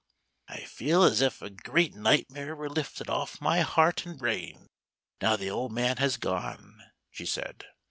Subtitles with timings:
[0.47, 4.65] "I feel as if a great nightmare were lifted off my heart and brain,
[5.21, 6.81] now the old man has gone,"
[7.11, 7.65] she said.